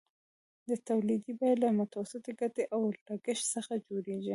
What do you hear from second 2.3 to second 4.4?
ګټې او لګښت څخه جوړېږي